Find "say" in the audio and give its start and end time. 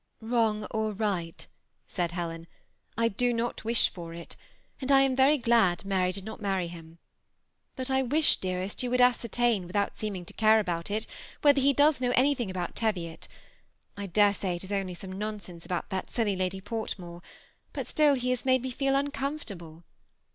14.33-14.55